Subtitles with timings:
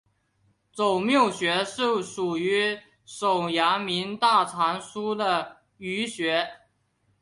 [0.73, 6.47] 肘髎穴是属于手阳明大肠经的腧穴。